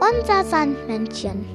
[0.00, 1.46] Unser Sandmännchen.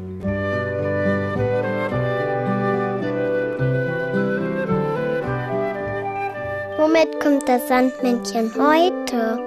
[6.77, 9.39] Womit kommt das Sandmännchen heute?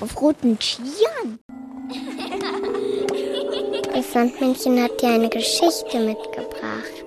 [0.00, 1.38] Auf roten Skiern.
[3.94, 7.03] Das Sandmännchen hat dir eine Geschichte mitgebracht.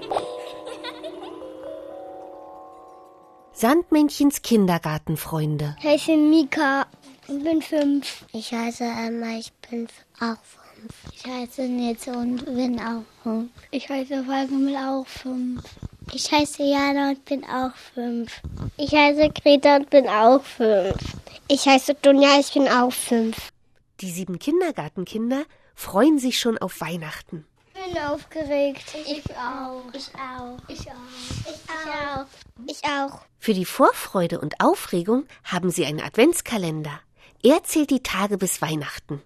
[3.59, 5.75] Sandmännchens Kindergartenfreunde.
[5.79, 6.85] Ich heiße Mika
[7.27, 8.23] und bin fünf.
[8.31, 9.87] Ich heiße Emma, ich bin
[10.19, 10.93] auch fünf.
[11.11, 13.49] Ich heiße Nils und bin auch fünf.
[13.71, 15.63] Ich heiße Falk und bin auch fünf.
[16.13, 18.31] Ich heiße Jana und bin auch fünf.
[18.77, 21.17] Ich heiße Greta und bin auch fünf.
[21.47, 23.49] Ich heiße Dunja, ich bin auch fünf.
[24.01, 27.43] Die sieben Kindergartenkinder freuen sich schon auf Weihnachten.
[27.77, 28.95] Ich bin aufgeregt.
[29.07, 29.83] Ich auch.
[29.93, 30.57] Ich auch.
[30.67, 31.45] Ich auch.
[31.45, 32.25] Ich auch.
[32.67, 33.21] Ich auch.
[33.37, 36.99] Für die Vorfreude und Aufregung haben sie einen Adventskalender.
[37.43, 39.21] Er zählt die Tage bis Weihnachten.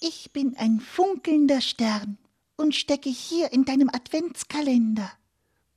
[0.00, 2.18] Ich bin ein funkelnder Stern
[2.56, 5.10] und stecke hier in deinem Adventskalender.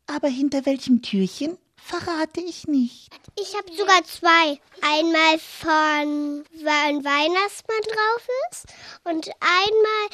[0.07, 3.09] Aber hinter welchem Türchen verrate ich nicht.
[3.39, 4.59] Ich habe sogar zwei.
[4.81, 8.65] Einmal von, wo ein Weihnachtsmann drauf ist
[9.03, 10.09] und einmal,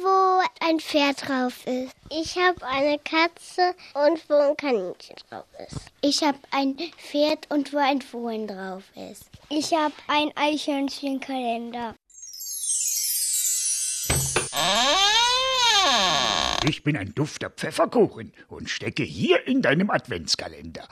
[0.00, 1.94] wo ein Pferd drauf ist.
[2.10, 5.80] Ich habe eine Katze und wo ein Kaninchen drauf ist.
[6.00, 9.24] Ich habe ein Pferd und wo ein Fohlen drauf ist.
[9.48, 11.94] Ich habe ein Eichhörnchenkalender.
[16.66, 20.86] Ich bin ein dufter Pfefferkuchen und stecke hier in deinem Adventskalender.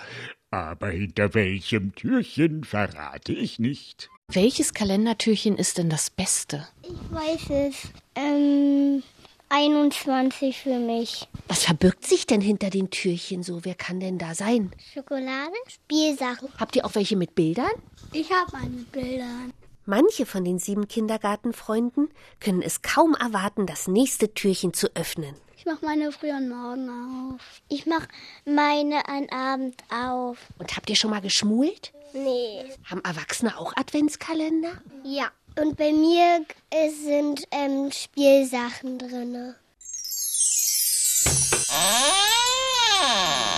[0.50, 4.08] Aber hinter welchem Türchen verrate ich nicht.
[4.28, 6.66] Welches Kalendertürchen ist denn das Beste?
[6.82, 7.92] Ich weiß es.
[8.14, 9.02] Ähm,
[9.50, 11.28] 21 für mich.
[11.48, 13.64] Was verbirgt sich denn hinter den Türchen so?
[13.64, 14.70] Wer kann denn da sein?
[14.94, 15.54] Schokolade?
[15.68, 16.48] Spielsachen.
[16.58, 17.70] Habt ihr auch welche mit Bildern?
[18.12, 19.52] Ich habe eine Bildern.
[19.84, 22.10] Manche von den sieben Kindergartenfreunden
[22.40, 25.34] können es kaum erwarten, das nächste Türchen zu öffnen.
[25.58, 27.40] Ich mache meine früh morgen auf.
[27.68, 28.06] Ich mache
[28.44, 30.38] meine an Abend auf.
[30.56, 31.92] Und habt ihr schon mal geschmult?
[32.12, 32.64] Nee.
[32.84, 34.80] Haben Erwachsene auch Adventskalender?
[35.02, 35.32] Ja.
[35.60, 39.56] Und bei mir es sind ähm, Spielsachen drin.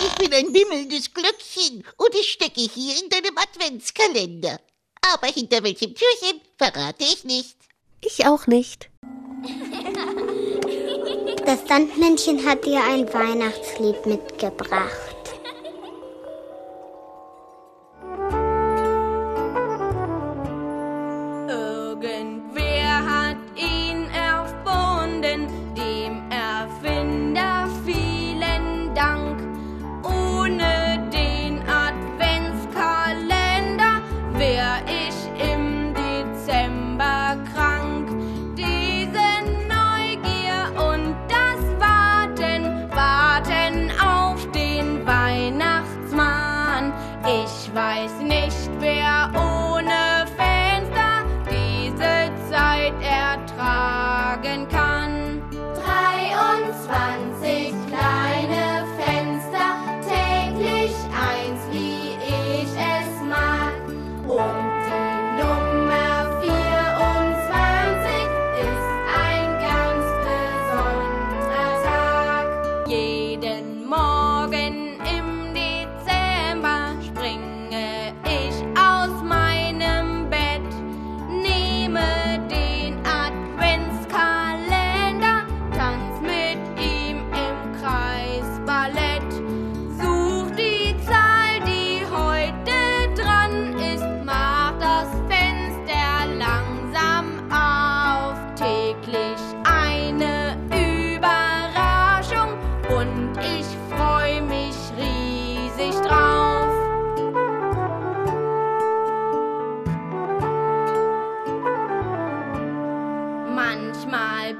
[0.06, 4.58] Ich bin ein wimmelndes Glöckchen und ich stecke hier in deinem Adventskalender.
[5.12, 7.58] Aber hinter welchem Türchen verrate ich nicht.
[8.00, 8.88] Ich auch nicht.
[11.50, 15.09] Das Sandmännchen hat dir ein Weihnachtslied mitgebracht.
[47.52, 49.69] Ich weiß nicht, wer ohne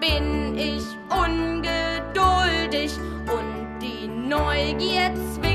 [0.01, 2.93] bin ich ungeduldig
[3.27, 5.50] und die Neugier zwickt